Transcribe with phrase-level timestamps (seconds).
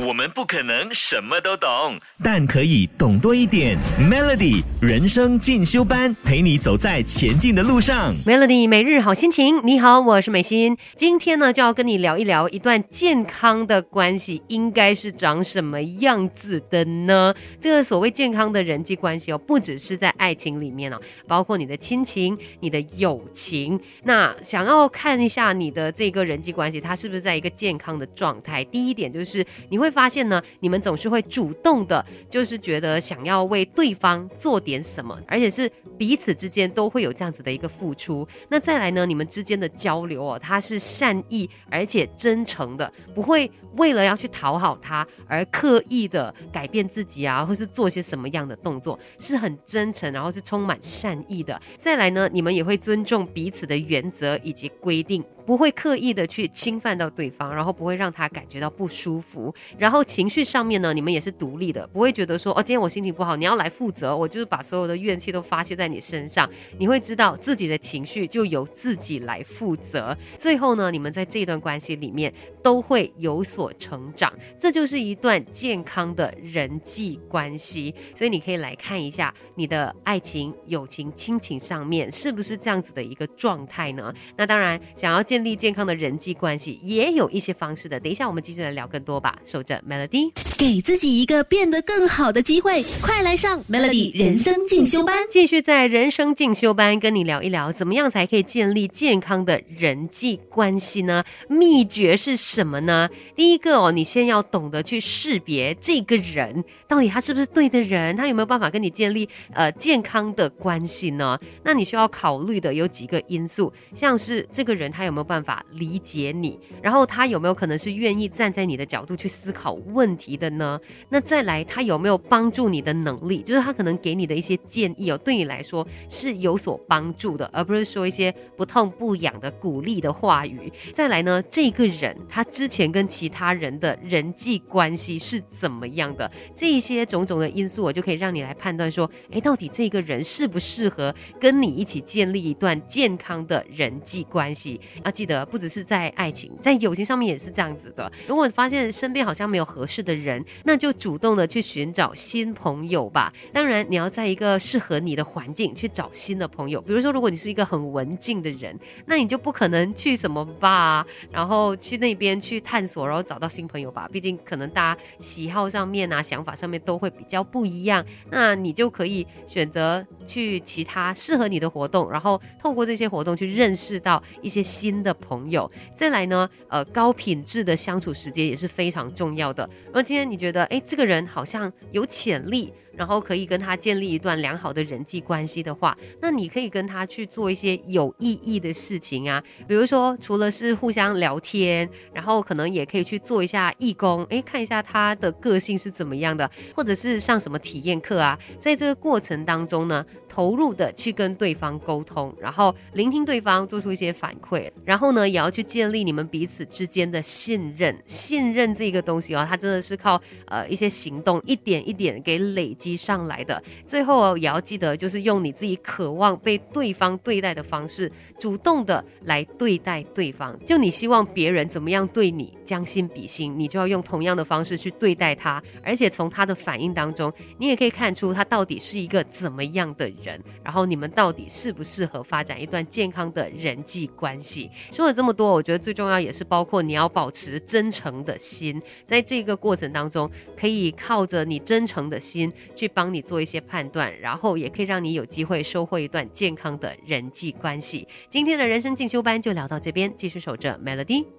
[0.00, 3.76] 我们不可能什么都懂，但可以懂多一点。
[4.00, 8.14] Melody 人生进修班，陪你走在前进的路上。
[8.24, 10.78] Melody 每日好心情，你好，我是美心。
[10.96, 17.34] 今天呢，就要跟你聊一聊一段健康的关系应该是长什么样子的呢？
[17.60, 20.98] 这个所谓健康的人际关系哦，不只是在爱情里面哦，
[21.28, 23.78] 包括你的亲情、你的友情。
[24.04, 28.64] 那想要看一下你的这个人际关系，它是不是在一个健康的状态？
[28.64, 38.26] 第一点就是你会发现呢，你们总是会主动的，就是觉得想要为对方做点什么，而且是彼此之间都会有这样子的一个付出。
[38.48, 51.60] 那再来呢，你们之间的交流哦，它是善意而且真诚的，不会为了要去讨好他而刻意的改变自己啊，或是做些什么样的动作，是很真诚，然后是充满善意的。
[51.80, 55.24] 再来呢，你们也会尊重彼此的原则以及规定。
[55.44, 59.52] 不会刻意的去侵犯到对方，然后不会让他感觉到不舒服。
[59.76, 66.48] 然后情绪上面呢，你们也是独立的，不会觉得说哦，今天我心情不好，你要来负责，我就是把所有的怨气都发泄在你身上。
[66.78, 70.16] 你会知道自己的情绪就由自己来负责。
[70.38, 77.92] 最后呢，你们在这段关系里面都会有所成长，这就是一段健康的人际关系。
[78.14, 84.14] 所以你可以来看一下你的爱情、友情、亲情上面是不是这样子的一个状态呢？
[84.36, 85.20] 那当然，想要。
[85.32, 89.34] 建立健康的人际关系也有一些方式的，等一下我们继续来聊更多吧。
[89.46, 95.16] 守着 Melody，给自己一个变得更好的机会，快来上 Melody 人生进修班。
[95.30, 101.24] 继续在人生进修班跟你聊一聊，怎么样才可以建立健康的人际关系呢？
[101.48, 103.08] 秘诀是什么呢？
[103.34, 111.40] 第一个哦，你先要懂得去识别这个人到底他是不是对的人，他有没有办法跟你建立呃健康的关系呢？
[111.64, 120.80] 那你需要考虑的有几个因素，像是这个人他有没有办法理解你，然后他有没有可能是愿意站在你的角度去思考问题的呢？
[121.08, 123.42] 那再来，他有没有帮助你的能力？
[123.42, 130.72] 就是他可能给你的一些建议哦，对你来说是有所帮助的，而不是说一些不痛不痒的鼓励的话语。
[130.94, 136.30] 再来呢，这个人他之前跟其他人的人际关系是怎么样的？
[136.56, 144.80] 这一些种种的因素，我就可以让你来判断说，诶，到底这个人适不适合跟你一起建立一段健康的人际关系？
[145.04, 148.10] 要记得，不只是在爱情，在友情上面也是这样子的。
[148.26, 153.32] 如果你发现身边好像没有合适的人，那就主动的去寻找新朋友吧。
[153.52, 156.80] 当然，你要在一个适合你的环境去找新的朋友。
[156.80, 164.08] 比如说，如果你是一个很文静的人，那你就不可能去什么吧，然后去那边去探索，然后找到新朋友吧。
[164.10, 168.04] 毕竟可能大家喜好上面啊、想法上面都会比较不一样。
[168.30, 175.70] 那你就可以选择去其他适合你的活动，然后透过这些活动去认识到一些新的朋友。
[175.96, 179.68] 再来呢，呃，高品质的相处时间也是非常重要的。
[179.86, 182.72] 那么今天你觉得，哎，这个人好像有潜力。
[182.96, 207.96] 然后可以跟他建立一段良好的人际关系的话，那你可以跟他去做一些有意义的事情啊，比如说除了是互相聊天，然后可能也可以去做一下义工，诶，看一下他的个性是怎么样的，或者是上什么体验课啊，在这个过程当中呢，投入的去跟对方沟通，然后聆听对方，做出一些反馈，然后呢，也要去建立你们彼此之间的信任。
[208.06, 212.76] 信任这个东西哦，它真的是靠呃一些行动，一点一点给累。
[212.82, 218.10] 积上来的，最后也要记得，就是用你自己渴望被对方对待的方式，
[218.40, 220.58] 主动的来对待对方。
[220.66, 225.62] 就你希望别人怎么样对你，将心比心，你就要用同样的方式去对待他。
[225.84, 234.68] 而且从他的反应当中，你也可以看出他到底是一个怎么样的人，然后你们到底适不适合发展一段健康的人际关系。
[234.90, 242.52] 说了这么多，我觉得最重要也是包括你要保持真诚的心，在这个过程当中，可以靠着你真诚的心。
[242.72, 248.06] 去帮你做一些判断，然后也可以让你有机会收获一段健康的人际关系。
[248.28, 251.24] 今天的人生进修班就聊到这边，继续守着 Melody。